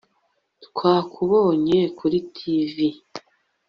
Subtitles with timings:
[0.65, 2.75] Twakubonye kuri TV